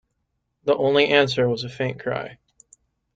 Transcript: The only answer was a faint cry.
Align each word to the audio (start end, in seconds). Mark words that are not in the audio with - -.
The 0.63 0.75
only 0.75 1.09
answer 1.09 1.47
was 1.47 1.63
a 1.63 1.69
faint 1.69 1.99
cry. 1.99 2.39